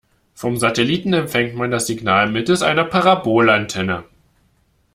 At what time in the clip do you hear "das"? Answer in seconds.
1.69-1.85